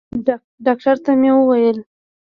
ډاکتر 0.65 0.95
ته 1.03 1.11
مې 1.19 1.31
وويل. 1.35 1.77